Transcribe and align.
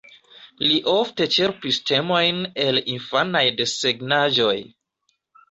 Li 0.69 0.77
ofte 0.93 1.27
ĉerpis 1.35 1.79
temojn 1.89 2.41
el 2.65 2.81
infanaj 2.95 3.45
desegnaĵoj. 3.61 4.57